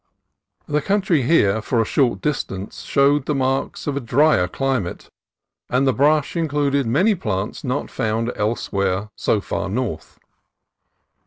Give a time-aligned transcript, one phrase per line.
[0.67, 5.11] The country here, for a short distance, showed the marks of a drier climate,
[5.69, 10.17] and the brush included many plants not found elsewhere so far north.